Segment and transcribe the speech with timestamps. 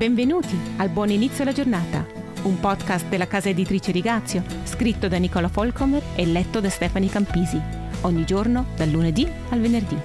[0.00, 2.06] Benvenuti al Buon Inizio alla Giornata,
[2.44, 7.60] un podcast della casa editrice Rigazio, scritto da Nicola Folcomer e letto da Stefani Campisi,
[8.00, 9.96] ogni giorno dal lunedì al venerdì.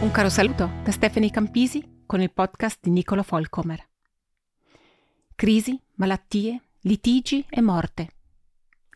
[0.00, 3.88] Un caro saluto da Stefani Campisi con il podcast di Nicola Folcomer.
[5.36, 8.08] Crisi, malattie, litigi e morte.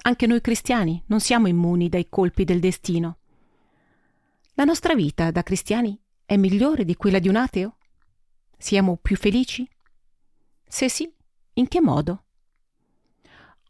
[0.02, 3.18] Anche noi cristiani non siamo immuni dai colpi del destino.
[4.54, 7.76] La nostra vita da cristiani è migliore di quella di un ateo?
[8.62, 9.66] Siamo più felici?
[10.68, 11.10] Se sì,
[11.54, 12.24] in che modo?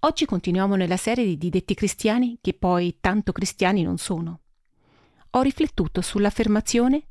[0.01, 4.41] Oggi continuiamo nella serie di detti cristiani che poi tanto cristiani non sono.
[5.31, 7.05] Ho riflettuto sull'affermazione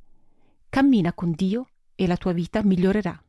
[0.67, 3.23] cammina con Dio e la tua vita migliorerà.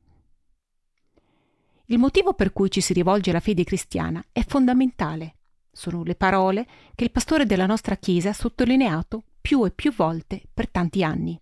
[1.85, 5.37] Il motivo per cui ci si rivolge alla fede cristiana è fondamentale.
[5.71, 10.43] Sono le parole che il pastore della nostra Chiesa ha sottolineato più e più volte
[10.53, 11.41] per tanti anni.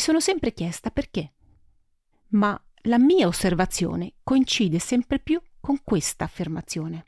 [0.00, 1.34] Mi sono sempre chiesta perché.
[2.28, 7.04] Ma la mia osservazione coincide sempre più con questa affermazione.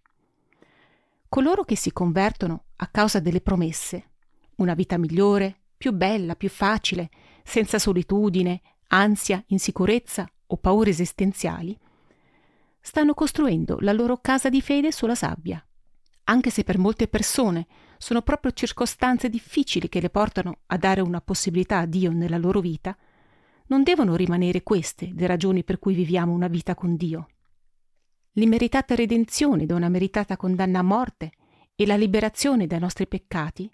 [1.26, 4.10] Coloro che si convertono a causa delle promesse,
[4.56, 7.08] una vita migliore, più bella, più facile,
[7.42, 11.74] senza solitudine, ansia, insicurezza o paure esistenziali,
[12.78, 15.66] stanno costruendo la loro casa di fede sulla sabbia,
[16.24, 17.66] anche se per molte persone
[18.02, 22.58] sono proprio circostanze difficili che le portano a dare una possibilità a Dio nella loro
[22.58, 22.98] vita,
[23.66, 27.28] non devono rimanere queste le ragioni per cui viviamo una vita con Dio.
[28.32, 31.30] L'immeritata redenzione da una meritata condanna a morte
[31.76, 33.70] e la liberazione dai nostri peccati,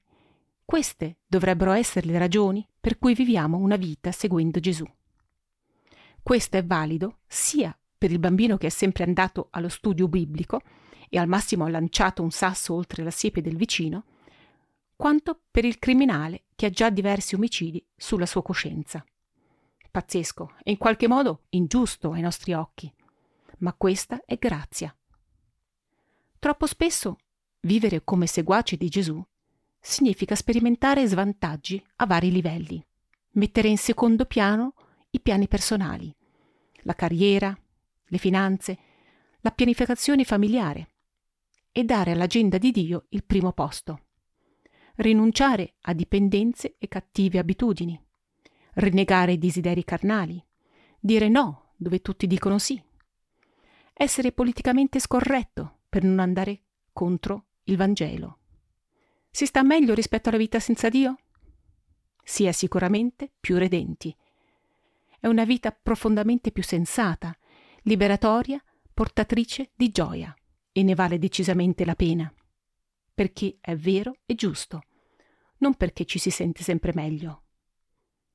[0.63, 4.85] queste dovrebbero essere le ragioni per cui viviamo una vita seguendo Gesù.
[6.23, 10.61] Questo è valido sia per il bambino che è sempre andato allo studio biblico
[11.09, 14.05] e al massimo ha lanciato un sasso oltre la siepe del vicino,
[14.99, 19.05] quanto per il criminale che ha già diversi omicidi sulla sua coscienza.
[19.93, 22.93] Pazzesco e in qualche modo ingiusto ai nostri occhi,
[23.59, 24.93] ma questa è grazia.
[26.41, 27.17] Troppo spesso
[27.61, 29.25] vivere come seguaci di Gesù
[29.79, 32.85] significa sperimentare svantaggi a vari livelli,
[33.35, 34.75] mettere in secondo piano
[35.11, 36.13] i piani personali,
[36.83, 37.57] la carriera,
[38.05, 38.79] le finanze,
[39.43, 40.89] la pianificazione familiare
[41.71, 44.03] e dare all'agenda di Dio il primo posto
[44.99, 48.01] rinunciare a dipendenze e cattive abitudini,
[48.75, 50.43] rinnegare i desideri carnali,
[50.99, 52.81] dire no dove tutti dicono sì,
[53.95, 58.39] essere politicamente scorretto per non andare contro il Vangelo.
[59.31, 61.19] Si sta meglio rispetto alla vita senza Dio?
[62.25, 64.15] Si è sicuramente più redenti.
[65.21, 67.37] È una vita profondamente più sensata,
[67.83, 70.35] liberatoria, portatrice di gioia
[70.73, 72.33] e ne vale decisamente la pena,
[73.15, 74.83] perché è vero e giusto
[75.59, 77.43] non perché ci si sente sempre meglio.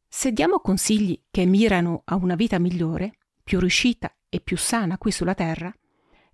[0.08, 5.12] Se diamo consigli che mirano a una vita migliore, più riuscita e più sana qui
[5.12, 5.74] sulla Terra,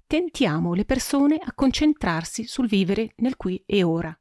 [0.05, 4.17] tentiamo le persone a concentrarsi sul vivere nel qui e ora.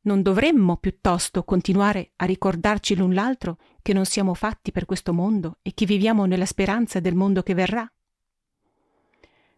[0.00, 5.58] Non dovremmo piuttosto continuare a ricordarci l'un l'altro che non siamo fatti per questo mondo
[5.62, 7.90] e che viviamo nella speranza del mondo che verrà?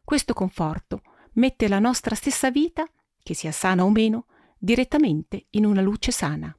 [0.05, 1.03] Questo conforto
[1.35, 2.87] mette la nostra stessa vita,
[3.23, 4.27] che sia sana o meno,
[4.59, 6.55] direttamente in una luce sana.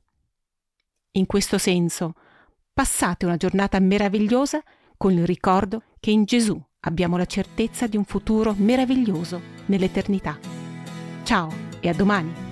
[1.12, 2.14] In questo senso,
[2.74, 4.64] passate una giornata meravigliosa
[4.96, 10.38] con il ricordo che in Gesù abbiamo la certezza di un futuro meraviglioso nell'eternità.
[11.24, 12.49] Ciao e a domani!